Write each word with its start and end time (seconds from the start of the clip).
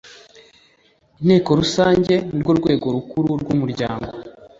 Inteko 1.19 1.49
Rusange 1.59 2.15
ni 2.31 2.39
rwo 2.41 2.53
rwego 2.59 2.85
rukuru 2.95 3.29
rw 3.41 3.49
umuryango 3.55 4.09